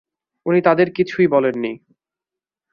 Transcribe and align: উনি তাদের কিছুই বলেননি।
উনি 0.45 0.59
তাদের 0.61 0.87
কিছুই 0.93 1.27
বলেননি। 1.27 1.71